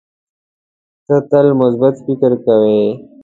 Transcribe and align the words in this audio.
ته 1.05 1.15
تل 1.29 1.47
مثبت 1.59 1.95
فکر 2.05 2.31
کوې. 2.45 2.81